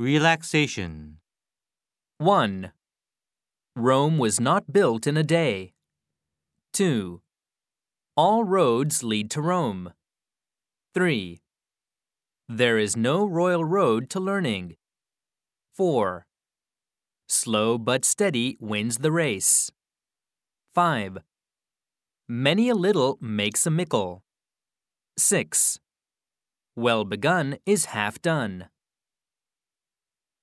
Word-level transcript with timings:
Relaxation. 0.00 1.18
1. 2.18 2.70
Rome 3.74 4.16
was 4.16 4.38
not 4.38 4.72
built 4.72 5.08
in 5.08 5.16
a 5.16 5.24
day. 5.24 5.72
2. 6.72 7.20
All 8.16 8.44
roads 8.44 9.02
lead 9.02 9.28
to 9.32 9.42
Rome. 9.42 9.92
3. 10.94 11.40
There 12.48 12.78
is 12.78 12.96
no 12.96 13.26
royal 13.26 13.64
road 13.64 14.08
to 14.10 14.20
learning. 14.20 14.76
4. 15.74 16.28
Slow 17.26 17.76
but 17.76 18.04
steady 18.04 18.56
wins 18.60 18.98
the 18.98 19.10
race. 19.10 19.72
5. 20.76 21.18
Many 22.28 22.68
a 22.68 22.76
little 22.76 23.18
makes 23.20 23.66
a 23.66 23.70
mickle. 23.72 24.22
6. 25.16 25.80
Well 26.76 27.04
begun 27.04 27.58
is 27.66 27.86
half 27.86 28.22
done. 28.22 28.68